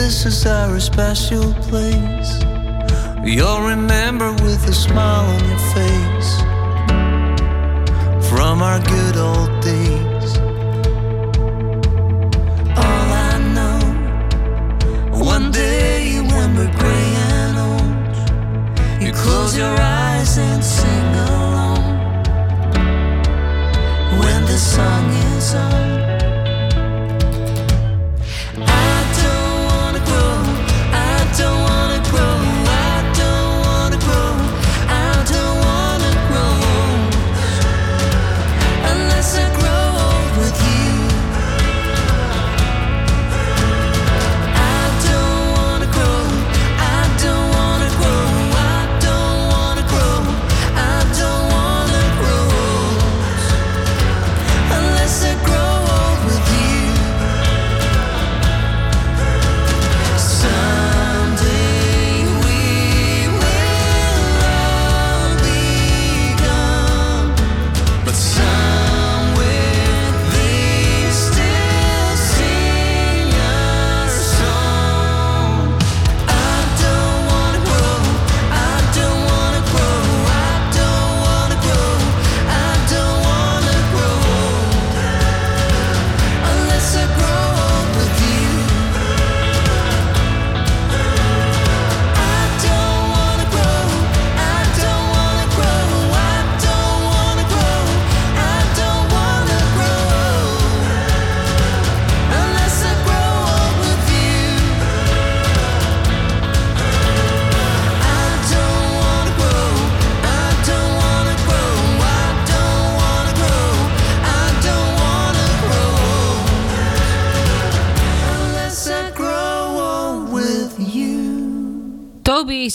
Christmas 0.00 0.40
is 0.40 0.46
our 0.46 0.80
special 0.80 1.52
place. 1.68 2.32
You'll 3.22 3.60
remember 3.68 4.32
with 4.32 4.66
a 4.66 4.72
smile 4.72 5.26
on 5.28 5.44
your 5.46 5.58
face 5.76 6.30
from 8.30 8.62
our 8.62 8.80
good 8.80 9.16
old 9.18 9.50
days. 9.60 10.38
All 12.78 13.08
I 13.28 13.32
know, 13.56 13.80
one 15.18 15.50
day 15.52 16.18
when 16.32 16.56
we're 16.56 16.74
gray 16.78 17.08
and 17.34 17.56
old, 17.68 19.02
you 19.02 19.12
close 19.12 19.54
your 19.54 19.76
eyes 19.78 20.38
and 20.38 20.64
sing 20.64 21.10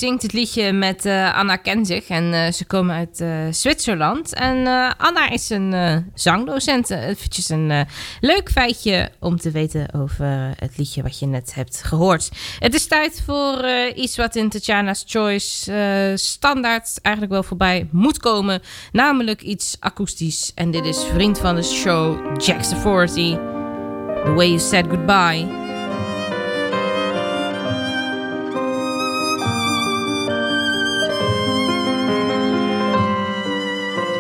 zingt 0.06 0.22
het 0.22 0.34
liedje 0.34 0.72
met 0.72 1.06
eh, 1.06 1.38
Anna 1.38 1.56
Kenzig 1.56 2.08
en 2.08 2.34
eh, 2.34 2.52
ze 2.52 2.66
komen 2.66 2.96
uit 2.96 3.22
eh, 3.22 3.30
Zwitserland. 3.52 4.34
En 4.34 4.68
Anna 4.98 5.30
is 5.30 5.50
een 5.50 5.74
zangdocent. 6.14 6.90
Eventjes 6.90 7.50
een 7.50 7.86
leuk 8.20 8.52
feitje 8.52 9.12
om 9.20 9.38
te 9.38 9.52
weten 9.52 9.94
over 9.94 10.54
het 10.60 10.78
liedje 10.78 11.02
wat 11.02 11.20
je 11.20 11.26
net 11.26 11.56
hebt 11.56 11.84
gehoord. 11.84 12.30
Het 12.60 12.74
is 12.74 12.88
tijd 12.88 13.22
voor 13.26 13.66
iets 13.96 14.18
wat 14.18 14.36
in 14.36 14.50
Tatjana's 14.50 15.04
Choice 15.08 15.72
standaard 16.16 17.00
eigenlijk 17.02 17.34
wel 17.34 17.44
voorbij 17.44 17.88
moet 17.92 18.20
komen. 18.20 18.62
Namelijk 18.92 19.42
iets 19.42 19.78
akoestisch. 19.80 20.52
En 20.56 20.72
dit 20.72 20.86
is 20.86 21.04
vriend 21.04 21.40
van 21.40 21.56
de 21.56 21.64
show, 21.64 22.42
Jack 22.42 22.66
Forty. 22.66 23.36
The 24.24 24.34
Way 24.36 24.48
You 24.48 24.60
Said 24.60 24.86
Goodbye. 24.90 25.65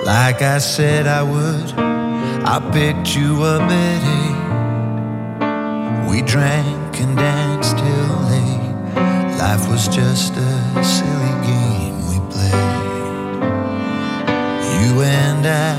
Like 0.05 0.43
I 0.43 0.59
said 0.59 1.07
I 1.07 1.23
would, 1.23 1.73
I 2.45 2.59
picked 2.71 3.15
you 3.15 3.41
up 3.41 3.63
at 3.63 4.03
eight. 4.19 4.37
We 6.07 6.21
drank 6.21 7.01
and 7.01 7.17
danced 7.17 7.75
till 7.75 8.19
late. 8.29 8.75
Life 9.39 9.67
was 9.67 9.87
just 9.87 10.33
a 10.37 10.83
silly 10.83 11.35
game 11.41 11.97
we 12.05 12.19
played. 12.29 12.53
You 14.77 15.01
and 15.01 15.43
I, 15.43 15.73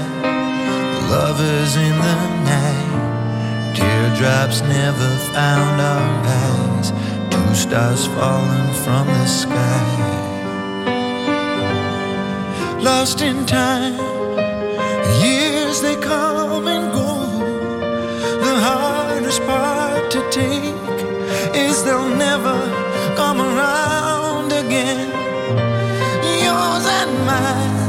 lovers 1.08 1.76
in 1.76 1.94
the 1.94 2.16
night. 2.50 3.76
Teardrops 3.76 4.60
never 4.62 5.08
found 5.34 5.80
our 5.80 6.26
eyes. 6.26 6.90
Two 7.30 7.54
stars 7.54 8.06
falling 8.08 8.74
from 8.82 9.06
the 9.06 9.26
sky. 9.26 10.16
Lost 12.80 13.20
in 13.20 13.46
time. 13.46 14.15
Years 15.14 15.80
they 15.80 15.96
come 15.96 16.66
and 16.68 16.92
go. 16.92 17.10
The 18.46 18.54
hardest 18.66 19.40
part 19.42 20.10
to 20.10 20.20
take 20.30 20.74
is 21.54 21.84
they'll 21.84 22.14
never 22.28 22.56
come 23.16 23.40
around 23.40 24.52
again. 24.52 25.08
Yours 26.44 26.86
and 27.00 27.12
mine, 27.26 27.85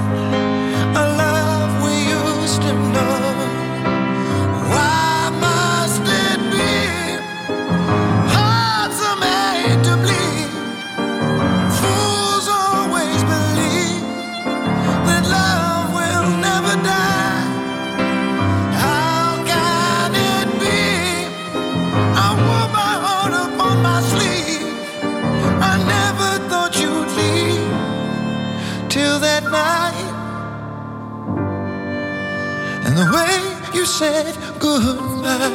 said 33.87 34.35
goodbye. 34.59 35.47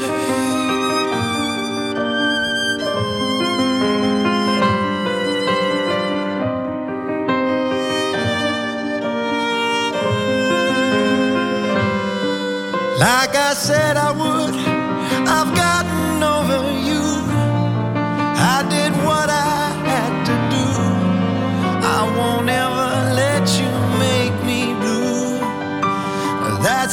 Like 12.98 13.36
I 13.36 13.52
said 13.54 13.96
I 13.98 14.12
would, 14.12 14.41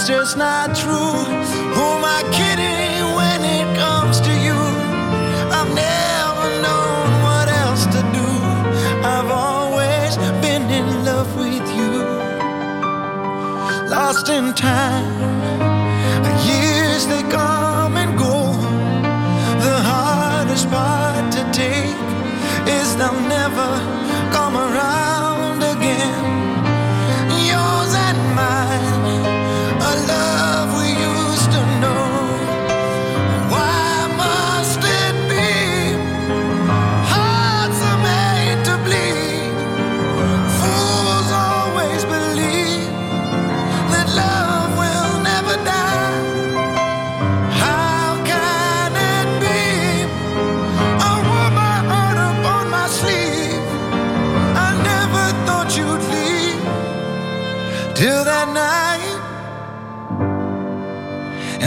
just 0.10 0.38
not 0.38 0.76
true. 0.76 1.14
Who 1.76 1.84
am 1.96 2.04
I 2.04 2.22
kidding 2.38 3.14
when 3.20 3.40
it 3.58 3.78
comes 3.78 4.20
to 4.22 4.34
you? 4.46 4.60
I've 5.58 5.72
never 5.88 6.48
known 6.66 7.08
what 7.28 7.48
else 7.48 7.86
to 7.96 8.02
do. 8.18 8.30
I've 9.14 9.30
always 9.30 10.18
been 10.42 10.66
in 10.80 11.06
love 11.06 11.30
with 11.38 11.66
you. 11.78 11.92
Lost 13.88 14.30
in 14.30 14.56
time. 14.56 15.09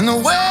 And 0.02 0.08
the 0.08 0.16
way 0.16 0.41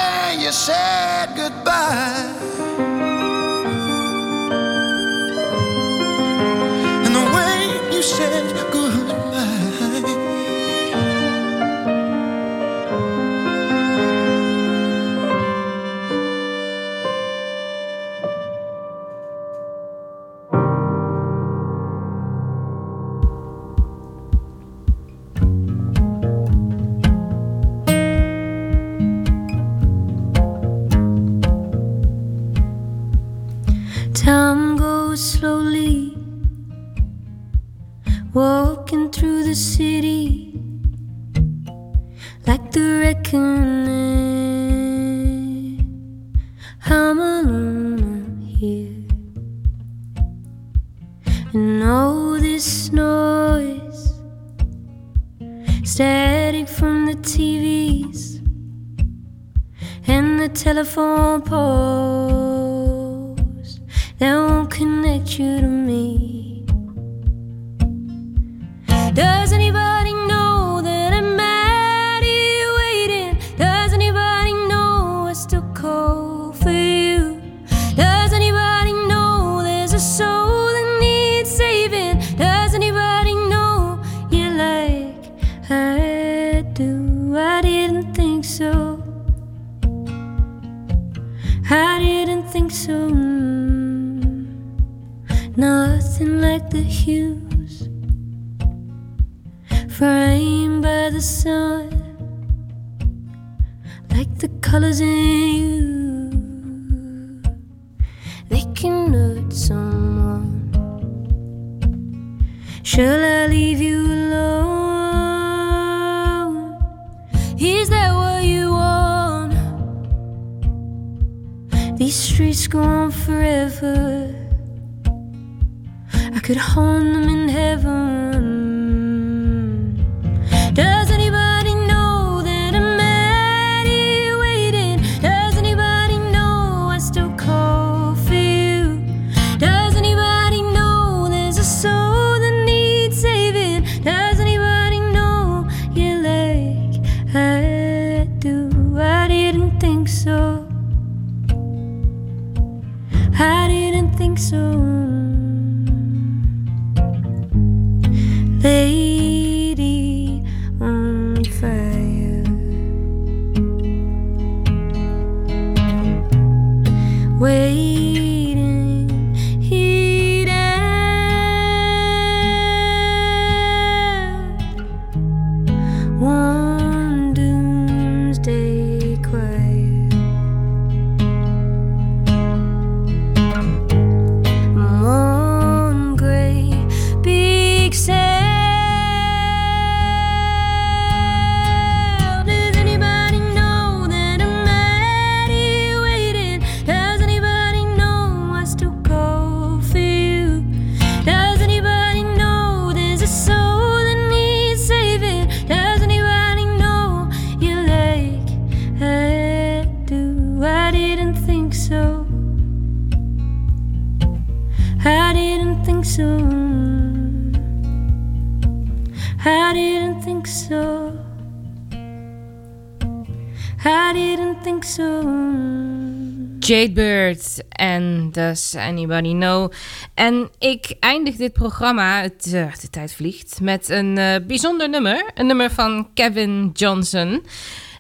Does 228.42 228.76
Anybody 228.76 229.32
Know. 229.32 229.72
En 230.14 230.50
ik 230.60 230.96
eindig 231.00 231.36
dit 231.36 231.54
programma, 231.54 232.22
het, 232.22 232.54
eh, 232.54 232.74
de 232.82 232.90
tijd 232.90 233.14
vliegt, 233.14 233.60
met 233.62 233.90
een 233.90 234.18
eh, 234.18 234.36
bijzonder 234.48 234.90
nummer. 234.90 235.32
Een 235.34 235.46
nummer 235.46 235.72
van 235.72 236.08
Kevin 236.14 236.70
Johnson. 236.74 237.46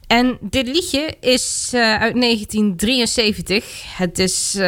En 0.08 0.38
dit 0.42 0.68
liedje 0.68 1.16
is 1.20 1.72
eh, 1.74 1.82
uit 1.82 2.22
1973. 2.22 3.96
Het 3.98 4.20
is 4.20 4.56
in 4.56 4.62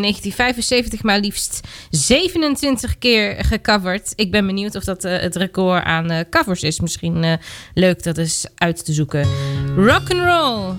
1975 0.00 1.02
maar 1.02 1.18
liefst 1.18 1.60
27 1.90 2.98
keer 2.98 3.44
gecoverd. 3.44 4.12
Ik 4.16 4.30
ben 4.30 4.46
benieuwd 4.46 4.74
of 4.74 4.84
dat 4.84 5.02
het 5.02 5.36
record 5.36 5.84
aan 5.84 6.24
covers 6.30 6.62
is. 6.62 6.80
Misschien 6.80 7.38
leuk 7.74 8.02
dat 8.02 8.18
eens 8.18 8.46
uit 8.54 8.84
te 8.84 8.92
zoeken. 8.92 9.28
Rock 9.76 10.10
and 10.10 10.24
roll. 10.24 10.74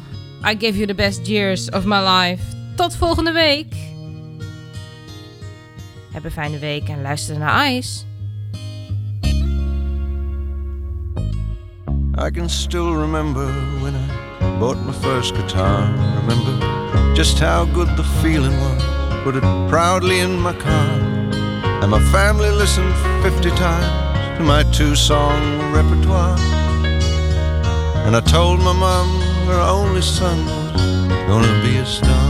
I 0.51 0.55
give 0.59 0.76
you 0.76 0.88
the 0.88 0.95
best 0.95 1.28
years 1.28 1.69
of 1.69 1.86
my 1.86 1.99
life. 1.99 2.43
Tot 2.76 2.95
volgende 2.95 3.32
week. 3.32 3.95
Heb 6.16 6.24
een 6.24 6.32
fijne 6.32 6.59
week 6.59 6.89
en 6.89 7.01
luister 7.01 7.38
naar 7.38 7.72
Ice. 7.72 8.03
I 12.28 12.32
can 12.32 12.49
still 12.49 12.93
remember 12.93 13.45
when 13.82 13.93
I 13.93 14.59
bought 14.59 14.86
my 14.86 14.93
first 14.93 15.36
guitar. 15.36 15.89
Remember 16.26 17.13
just 17.13 17.39
how 17.39 17.74
good 17.74 17.95
the 17.95 18.03
feeling 18.03 18.59
was. 18.59 18.84
Put 19.24 19.36
it 19.36 19.68
proudly 19.68 20.20
in 20.20 20.41
my 20.41 20.53
car. 20.53 20.89
And 21.82 21.89
my 21.89 22.01
family 22.11 22.49
listened 22.51 22.95
50 23.22 23.49
times 23.49 24.38
to 24.38 24.43
my 24.43 24.63
two 24.72 24.95
song 24.95 25.74
repertoire. 25.74 26.38
And 28.05 28.16
I 28.16 28.22
told 28.22 28.59
my 28.59 28.74
mom 28.74 29.22
her 29.47 29.59
only 29.59 30.01
son 30.01 30.45
was 31.11 31.28
gonna 31.28 31.61
be 31.61 31.78
a 31.78 31.86
star. 31.86 32.24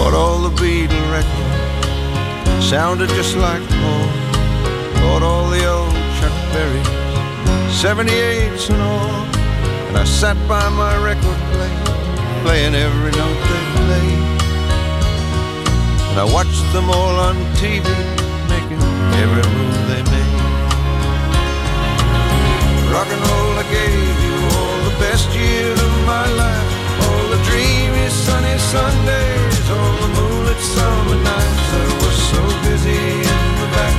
Bought 0.00 0.14
all 0.14 0.38
the 0.48 0.54
Beatle 0.56 1.12
records, 1.12 2.64
sounded 2.64 3.10
just 3.10 3.36
like 3.36 3.60
home. 3.84 4.10
Bought 5.02 5.22
all 5.22 5.50
the 5.50 5.62
old 5.68 5.92
Chuck 6.16 6.32
Berry 6.54 6.82
cherries, 6.88 8.08
78s 8.08 8.70
and 8.72 8.80
all. 8.80 9.20
And 9.88 9.98
I 9.98 10.04
sat 10.04 10.38
by 10.48 10.66
my 10.70 10.96
record 11.04 11.40
player, 11.52 11.84
playing 12.44 12.74
every 12.74 13.12
note 13.12 13.40
they 13.50 13.64
played. 13.76 14.24
And 16.08 16.16
I 16.24 16.26
watched 16.32 16.64
them 16.72 16.88
all 16.88 17.16
on 17.28 17.36
TV, 17.60 17.84
making 18.48 18.80
every 19.20 19.44
move 19.52 19.80
they 19.92 20.02
made. 20.14 20.40
Rock 22.88 23.08
and 23.12 23.22
roll, 23.28 23.52
I 23.62 23.66
gave 23.68 24.16
you 24.26 24.36
all 24.56 24.76
the 24.88 24.96
best 25.04 25.28
years 25.36 25.78
of 25.78 25.94
my 26.08 26.26
life. 26.42 26.68
All 27.04 27.24
the 27.28 27.40
dreamy 27.44 28.08
sunny 28.08 28.56
Sundays, 28.72 29.59
all 29.70 29.94
the 30.02 30.10
moonlit 30.18 30.60
summer 30.76 31.18
nights. 31.30 31.68
I 31.82 31.86
was 32.02 32.16
so 32.32 32.42
busy 32.66 33.02
in 33.32 33.48
the 33.62 33.68
back, 33.76 33.96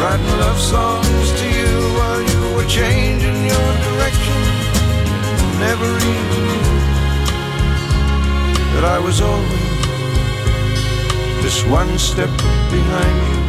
writing 0.00 0.34
love 0.44 0.60
songs 0.60 1.28
to 1.40 1.46
you 1.58 1.72
while 1.96 2.22
you 2.30 2.40
were 2.56 2.68
changing 2.68 3.38
your 3.52 3.70
direction. 3.86 4.40
Never 5.66 5.90
even 6.14 6.42
knew 6.48 6.78
that 8.74 8.84
I 8.84 8.98
was 8.98 9.20
always 9.20 9.70
just 11.42 11.66
one 11.68 11.98
step 11.98 12.30
behind 12.70 13.16
you. 13.28 13.39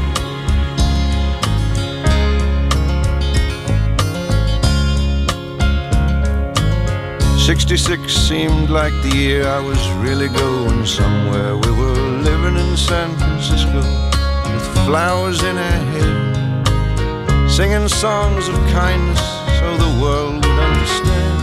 Sixty-six 7.46 8.14
seemed 8.14 8.70
like 8.70 8.94
the 9.02 9.16
year 9.18 9.48
I 9.48 9.60
was 9.60 9.82
really 9.94 10.30
going 10.30 10.86
somewhere. 10.86 11.58
We 11.58 11.72
were 11.72 12.02
living 12.22 12.56
in 12.56 12.78
San 12.78 13.10
Francisco 13.18 13.82
with 14.54 14.86
flowers 14.86 15.42
in 15.42 15.58
our 15.58 15.82
hair, 15.92 17.50
singing 17.50 17.88
songs 17.88 18.48
of 18.48 18.56
kindness 18.70 19.20
so 19.60 19.76
the 19.78 20.02
world 20.02 20.36
would 20.36 20.60
understand 20.70 21.40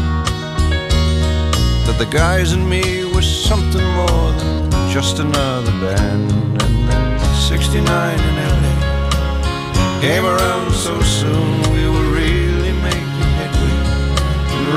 that 1.86 1.96
the 1.98 2.06
guys 2.06 2.52
and 2.52 2.70
me 2.70 3.04
were 3.12 3.20
something 3.20 3.84
more 4.00 4.32
than 4.38 4.70
just 4.90 5.18
another 5.18 5.72
band. 5.82 6.30
And 6.62 6.88
then 6.88 7.18
69 7.34 7.84
in 8.28 8.34
LA 8.54 10.00
came 10.00 10.24
around 10.24 10.70
so 10.72 11.00
soon, 11.02 11.72
we 11.74 11.88
were 11.88 12.08
really 12.14 12.72
making 12.86 13.30
headway 13.38 13.78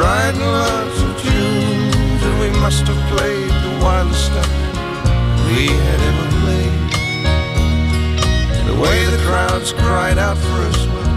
and 0.04 0.40
lots 0.40 0.86
of 0.86 0.91
tunes, 1.24 2.22
and 2.28 2.36
we 2.40 2.50
must 2.60 2.84
have 2.88 3.02
played 3.14 3.54
the 3.66 3.74
wildest 3.84 4.26
stuff 4.26 4.52
we 5.48 5.68
had 5.68 6.00
ever 6.10 6.28
played. 6.42 6.82
The 8.70 8.76
way 8.82 8.98
the 9.14 9.22
crowds 9.28 9.74
cried 9.74 10.18
out 10.18 10.38
for 10.38 10.58
us, 10.70 10.80
well, 10.92 11.10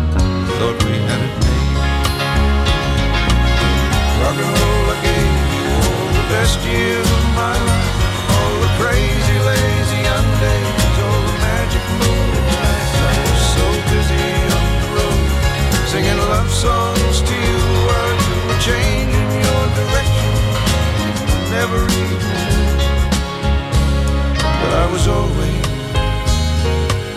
thought 0.58 0.78
we 0.84 0.96
had 1.08 1.20
it 1.28 1.34
made. 1.44 1.76
Rock 4.20 4.38
and 4.44 4.52
roll, 4.60 4.86
I 4.94 4.98
gave 5.08 5.36
you 5.56 5.66
all 5.88 6.08
the 6.20 6.26
best 6.34 6.58
years 6.64 7.08
of 7.18 7.24
my 7.36 7.56
life, 7.70 7.96
all 8.36 8.56
the 8.64 8.72
crazy, 8.80 9.36
lazy 9.50 10.00
young 10.10 10.28
days, 10.44 10.94
all 11.04 11.22
the 11.28 11.36
magic 11.48 11.84
moonlit 12.00 12.46
nights. 12.62 12.96
I 13.08 13.14
was 13.24 13.42
so 13.56 13.66
busy 13.92 14.26
on 14.58 14.66
the 14.80 14.88
road, 14.96 15.28
singing 15.92 16.20
love 16.32 16.50
songs 16.52 17.16
to 17.28 17.34
you 17.34 17.60
while 17.86 18.14
you 18.24 18.36
were 18.48 18.60
direction. 18.64 19.03
Never 21.54 21.82
even 21.84 22.18
that 24.42 24.72
I 24.82 24.86
was 24.92 25.06
always 25.06 25.62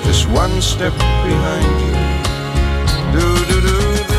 just 0.05 0.29
one 0.29 0.61
step 0.61 0.93
behind 0.93 1.73
you. 1.81 3.19
Do 3.19 3.25
do 3.49 3.57
do. 3.67 4.16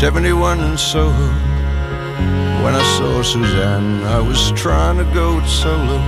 Seventy-one 0.00 0.60
in 0.60 0.78
Soho. 0.78 1.28
When 2.64 2.74
I 2.74 2.82
saw 2.96 3.20
Suzanne, 3.20 4.02
I 4.04 4.18
was 4.18 4.50
trying 4.52 4.96
to 4.96 5.04
go 5.12 5.44
solo 5.44 5.98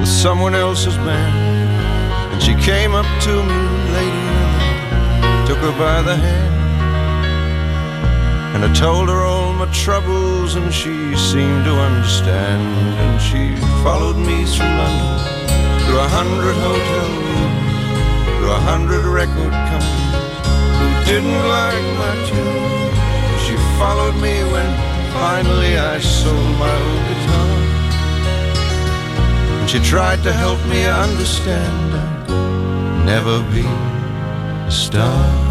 with 0.00 0.08
someone 0.08 0.56
else's 0.56 0.96
band. 0.96 2.32
And 2.32 2.42
she 2.42 2.56
came 2.56 2.96
up 2.96 3.06
to 3.26 3.30
me, 3.30 3.60
lady, 3.94 4.26
took 5.46 5.58
her 5.58 5.70
by 5.78 6.02
the 6.02 6.16
hand. 6.16 6.54
And 8.56 8.64
I 8.64 8.74
told 8.74 9.08
her 9.08 9.22
all 9.22 9.52
my 9.52 9.66
troubles, 9.72 10.56
and 10.56 10.74
she 10.74 11.14
seemed 11.14 11.64
to 11.66 11.74
understand. 11.78 12.60
And 12.98 13.22
she 13.22 13.54
followed 13.84 14.16
me 14.16 14.44
through 14.46 14.66
London, 14.66 15.20
through 15.86 16.00
a 16.00 16.08
hundred 16.08 16.56
hotel 16.66 17.08
rooms, 17.22 18.36
through 18.36 18.50
a 18.50 18.60
hundred 18.66 19.04
record 19.06 19.52
companies 19.70 20.03
didn't 21.06 21.48
like 21.48 21.86
my 22.02 22.14
tune. 22.28 22.92
She 23.44 23.54
followed 23.78 24.16
me 24.26 24.34
when 24.52 24.70
finally 25.12 25.76
I 25.76 25.98
sold 26.00 26.58
my 26.58 26.74
old 26.88 27.02
guitar. 27.08 27.50
And 29.60 29.70
she 29.70 29.80
tried 29.80 30.22
to 30.22 30.32
help 30.32 30.60
me 30.66 30.86
understand 30.86 31.94
I'd 31.94 33.04
never 33.04 33.42
be 33.52 33.66
a 34.66 34.70
star. 34.70 35.43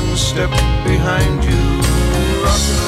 One 0.00 0.16
step 0.16 0.50
behind 0.84 1.44
you. 1.44 2.42
Rock 2.44 2.87